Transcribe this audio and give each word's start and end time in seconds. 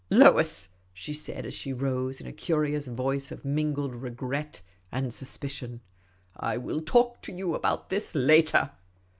"Lois," 0.09 0.69
she 0.93 1.13
said, 1.13 1.45
as 1.45 1.53
she 1.53 1.71
rose, 1.71 2.19
in 2.19 2.25
a 2.25 2.31
curious 2.33 2.87
voice 2.87 3.31
of 3.31 3.45
mingled 3.45 3.95
regret 3.95 4.63
and 4.91 5.13
suspicion," 5.13 5.79
I 6.35 6.57
will 6.57 6.79
talk 6.81 7.21
to 7.21 7.31
you 7.31 7.53
about 7.53 7.89
this 7.91 8.15
later." 8.15 8.71